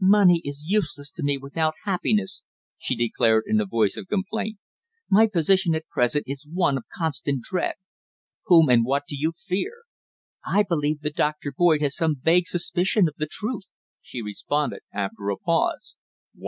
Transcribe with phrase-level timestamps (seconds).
[0.00, 2.40] "Money is useless to me without happiness,"
[2.78, 4.56] she declared, in a voice of complaint.
[5.10, 7.74] "My position at present is one of constant dread."
[8.44, 9.82] "Whom and what do you fear?"
[10.42, 11.52] "I believe that Dr.
[11.54, 13.64] Boyd has some vague suspicion of the truth,"
[14.00, 15.96] she responded, after a pause.
[16.34, 16.44] "What?"